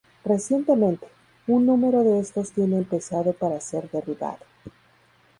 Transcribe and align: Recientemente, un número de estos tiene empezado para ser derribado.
Recientemente, 0.25 1.07
un 1.45 1.67
número 1.67 2.03
de 2.03 2.19
estos 2.19 2.53
tiene 2.53 2.77
empezado 2.79 3.33
para 3.33 3.59
ser 3.61 3.87
derribado. 3.91 4.43